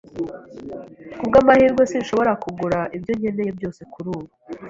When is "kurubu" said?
3.91-4.27